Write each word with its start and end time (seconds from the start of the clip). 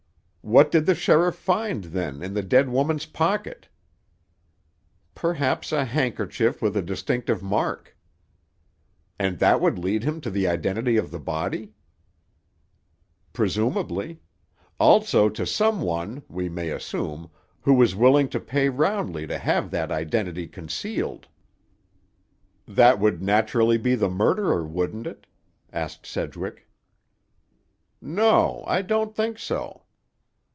"What 0.43 0.71
did 0.71 0.87
the 0.87 0.95
sheriff 0.95 1.35
find, 1.35 1.83
then, 1.83 2.23
in 2.23 2.33
the 2.33 2.41
dead 2.41 2.67
woman's 2.67 3.05
pocket?" 3.05 3.67
"Perhaps 5.13 5.71
a 5.71 5.85
handkerchief 5.85 6.63
with 6.63 6.75
a 6.75 6.81
distinctive 6.81 7.43
mark." 7.43 7.95
"And 9.19 9.37
that 9.37 9.61
would 9.61 9.77
lead 9.77 10.03
him 10.03 10.19
to 10.21 10.31
the 10.31 10.47
identity 10.47 10.97
of 10.97 11.11
the 11.11 11.19
body?" 11.19 11.73
"Presumably. 13.33 14.19
Also 14.79 15.29
to 15.29 15.45
some 15.45 15.79
one, 15.83 16.23
we 16.27 16.49
may 16.49 16.71
assume, 16.71 17.29
who 17.61 17.75
was 17.75 17.95
willing 17.95 18.27
to 18.29 18.39
pay 18.39 18.67
roundly 18.67 19.27
to 19.27 19.37
have 19.37 19.69
that 19.69 19.91
identity 19.91 20.47
concealed." 20.47 21.27
"That 22.67 22.97
would 22.97 23.21
naturally 23.21 23.77
be 23.77 23.93
the 23.93 24.09
murderer, 24.09 24.65
wouldn't 24.65 25.05
it?" 25.05 25.27
asked 25.71 26.07
Sedgwick. 26.07 26.67
"No. 28.01 28.63
I 28.65 28.81
don't 28.81 29.15
think 29.15 29.37
so." 29.37 29.83